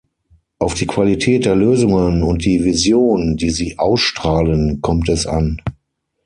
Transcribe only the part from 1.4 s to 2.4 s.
der Lösungen